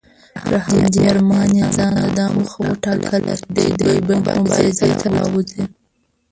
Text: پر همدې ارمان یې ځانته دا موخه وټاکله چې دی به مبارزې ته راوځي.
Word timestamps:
پر 0.41 0.53
همدې 0.65 1.01
ارمان 1.11 1.49
یې 1.59 1.65
ځانته 1.75 2.07
دا 2.17 2.25
موخه 2.35 2.59
وټاکله 2.69 3.33
چې 3.57 3.65
دی 3.85 3.93
به 4.07 4.13
مبارزې 4.37 4.91
ته 5.01 5.07
راوځي. 5.15 5.63